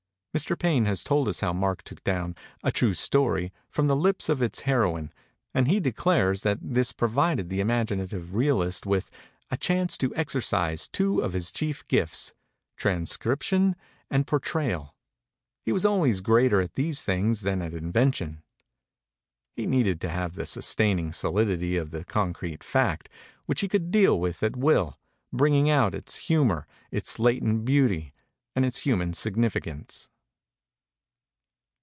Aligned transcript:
Mr. 0.33 0.57
Paine 0.57 0.85
has 0.85 1.03
told 1.03 1.27
us 1.27 1.41
how 1.41 1.51
Mark 1.51 1.83
took 1.83 2.01
down 2.05 2.33
*A 2.63 2.71
True 2.71 2.93
Story' 2.93 3.51
from 3.67 3.87
the 3.87 3.97
lips 3.97 4.29
of 4.29 4.41
its 4.41 4.61
heroine; 4.61 5.11
and 5.53 5.67
he 5.67 5.81
de 5.81 5.91
clares 5.91 6.43
that 6.43 6.57
this 6.61 6.93
provided 6.93 7.49
the 7.49 7.59
imaginative 7.59 8.33
realist 8.33 8.85
with 8.85 9.11
"a 9.49 9.57
chance 9.57 9.97
to 9.97 10.15
exercise 10.15 10.87
two 10.87 11.19
of 11.19 11.33
his 11.33 11.51
chief 11.51 11.85
gifts 11.89 12.31
transcription 12.77 13.75
and 14.09 14.25
portrayal; 14.25 14.95
he 15.65 15.73
was 15.73 15.83
always 15.83 16.21
greater 16.21 16.61
at 16.61 16.75
these 16.75 17.03
things 17.03 17.41
than 17.41 17.61
at 17.61 17.73
invention." 17.73 18.41
He 19.57 19.65
needed 19.65 19.99
to 19.99 20.09
have 20.09 20.35
the 20.35 20.45
sustaining 20.45 21.11
solidity 21.11 21.75
of 21.75 21.91
the 21.91 22.05
concrete 22.05 22.63
fact, 22.63 23.09
which 23.47 23.59
he 23.59 23.67
could 23.67 23.91
deal 23.91 24.17
with 24.17 24.41
at 24.43 24.55
will, 24.55 24.97
bringing 25.33 25.69
out 25.69 25.93
its 25.93 26.15
humor, 26.15 26.65
its 26.89 27.19
latent 27.19 27.65
beauty 27.65 28.13
and 28.55 28.63
its 28.65 28.77
human 28.83 29.11
significance. 29.11 30.07